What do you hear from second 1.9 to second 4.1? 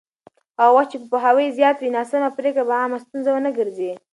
ناسمه پرېکړه به عامه ستونزه ونه ګرځي.